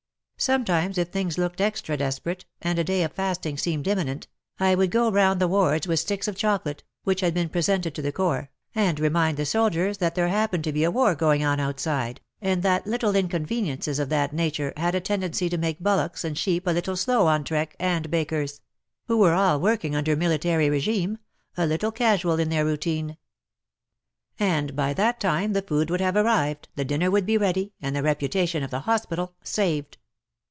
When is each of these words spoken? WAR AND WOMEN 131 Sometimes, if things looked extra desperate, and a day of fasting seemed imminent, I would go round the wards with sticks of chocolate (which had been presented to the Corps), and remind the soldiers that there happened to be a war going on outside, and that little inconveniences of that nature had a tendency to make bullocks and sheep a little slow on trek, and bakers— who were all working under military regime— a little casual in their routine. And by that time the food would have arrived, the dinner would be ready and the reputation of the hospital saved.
WAR 0.47 0.55
AND 0.55 0.67
WOMEN 0.67 0.71
131 0.93 0.93
Sometimes, 0.95 0.97
if 0.97 1.13
things 1.13 1.37
looked 1.37 1.61
extra 1.61 1.97
desperate, 1.97 2.45
and 2.63 2.79
a 2.79 2.83
day 2.83 3.03
of 3.03 3.11
fasting 3.13 3.59
seemed 3.59 3.87
imminent, 3.87 4.27
I 4.59 4.73
would 4.73 4.89
go 4.89 5.11
round 5.11 5.39
the 5.39 5.47
wards 5.47 5.87
with 5.87 5.99
sticks 5.99 6.27
of 6.27 6.35
chocolate 6.35 6.83
(which 7.03 7.21
had 7.21 7.35
been 7.35 7.47
presented 7.47 7.93
to 7.93 8.01
the 8.01 8.11
Corps), 8.11 8.49
and 8.73 8.99
remind 8.99 9.37
the 9.37 9.45
soldiers 9.45 9.99
that 9.99 10.15
there 10.15 10.29
happened 10.29 10.63
to 10.63 10.71
be 10.73 10.83
a 10.83 10.89
war 10.89 11.13
going 11.13 11.43
on 11.45 11.59
outside, 11.59 12.21
and 12.41 12.63
that 12.63 12.87
little 12.87 13.15
inconveniences 13.15 13.99
of 13.99 14.09
that 14.09 14.33
nature 14.33 14.73
had 14.77 14.95
a 14.95 14.99
tendency 14.99 15.47
to 15.47 15.59
make 15.59 15.79
bullocks 15.79 16.23
and 16.23 16.39
sheep 16.39 16.65
a 16.65 16.71
little 16.71 16.95
slow 16.97 17.27
on 17.27 17.43
trek, 17.43 17.75
and 17.79 18.09
bakers— 18.09 18.61
who 19.07 19.17
were 19.17 19.33
all 19.35 19.59
working 19.59 19.95
under 19.95 20.15
military 20.15 20.71
regime— 20.71 21.19
a 21.55 21.67
little 21.67 21.91
casual 21.91 22.39
in 22.39 22.49
their 22.49 22.65
routine. 22.65 23.15
And 24.39 24.75
by 24.75 24.95
that 24.95 25.19
time 25.19 25.53
the 25.53 25.61
food 25.61 25.91
would 25.91 26.01
have 26.01 26.15
arrived, 26.15 26.67
the 26.75 26.83
dinner 26.85 27.11
would 27.11 27.27
be 27.27 27.37
ready 27.37 27.73
and 27.79 27.95
the 27.95 28.01
reputation 28.01 28.63
of 28.63 28.71
the 28.71 28.79
hospital 28.89 29.35
saved. 29.43 29.99